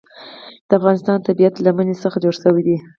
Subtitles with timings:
[0.67, 2.77] د افغانستان طبیعت له منی څخه جوړ شوی دی.